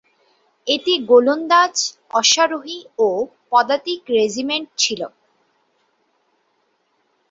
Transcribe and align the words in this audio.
এতে 0.67 0.93
গোলন্দাজ, 1.09 1.75
অশ্বারোহী 2.13 2.77
ও 2.99 3.09
পদাতিক 3.51 4.01
রেজিমেন্ট 4.17 4.67
ছিল। 4.77 5.01